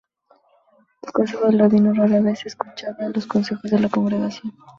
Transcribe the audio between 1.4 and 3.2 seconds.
del rabino rara vez se escuchaba en